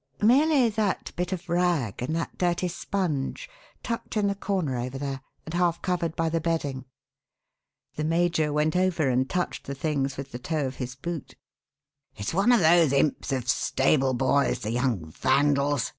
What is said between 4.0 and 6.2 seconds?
in the corner over there and half covered